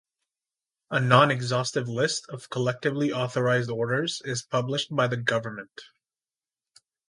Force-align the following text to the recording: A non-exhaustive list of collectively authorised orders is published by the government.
A 0.89 0.99
non-exhaustive 0.99 1.87
list 1.87 2.27
of 2.29 2.49
collectively 2.49 3.11
authorised 3.11 3.69
orders 3.69 4.19
is 4.25 4.41
published 4.41 4.95
by 4.95 5.05
the 5.05 5.15
government. 5.17 5.79